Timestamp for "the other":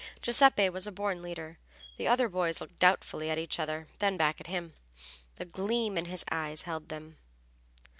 1.97-2.27